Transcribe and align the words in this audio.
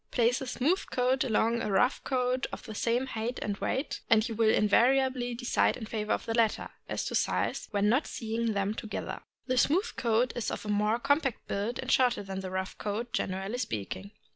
Place 0.09 0.41
a 0.41 0.47
smooth 0.47 0.83
coat 0.89 1.23
alongside 1.23 1.61
of 1.61 1.67
a 1.67 1.71
rough 1.73 2.03
coat 2.03 2.47
of 2.51 2.63
the 2.63 2.73
same 2.73 3.05
height 3.05 3.37
and 3.43 3.55
weight, 3.57 3.99
and 4.09 4.27
you 4.27 4.33
will 4.33 4.49
invariably 4.49 5.35
decide 5.35 5.77
in 5.77 5.85
favor 5.85 6.11
of 6.11 6.25
the 6.25 6.33
latter, 6.33 6.69
as 6.89 7.05
to 7.05 7.13
size, 7.13 7.67
when 7.69 7.87
not 7.87 8.07
seeing 8.07 8.53
them 8.53 8.73
together. 8.73 9.21
The 9.45 9.59
smooth 9.59 9.95
coat 9.97 10.33
is 10.35 10.49
of 10.49 10.65
a 10.65 10.69
more 10.69 10.97
compact 10.97 11.47
build 11.47 11.77
and 11.77 11.91
shorter 11.91 12.23
than 12.23 12.39
the 12.39 12.49
rough 12.49 12.75
coat, 12.79 13.13
generally 13.13 13.59
speaking. 13.59 14.09